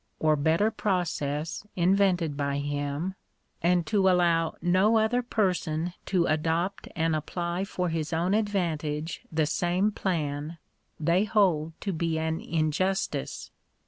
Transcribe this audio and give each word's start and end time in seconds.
139 0.17 0.31
or 0.31 0.35
better 0.43 0.71
process 0.71 1.63
invented 1.75 2.35
by 2.35 2.57
him; 2.57 3.13
and 3.61 3.85
to 3.85 4.09
allow 4.09 4.55
do 4.63 4.95
other 4.95 5.21
person 5.21 5.93
to 6.07 6.25
adopt 6.25 6.87
and 6.95 7.15
apply 7.15 7.63
for 7.63 7.89
his 7.89 8.11
own 8.11 8.33
advantage 8.33 9.21
the 9.31 9.45
same 9.45 9.91
plan, 9.91 10.57
they 10.99 11.23
hold 11.23 11.79
to 11.79 11.93
be 11.93 12.17
an 12.17 12.39
injustice. 12.41 13.51